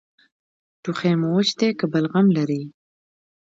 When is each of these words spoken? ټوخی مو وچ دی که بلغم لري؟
ټوخی 0.81 1.13
مو 1.21 1.27
وچ 1.35 1.49
دی 1.59 1.69
که 1.79 1.85
بلغم 1.93 2.27
لري؟ 2.37 2.61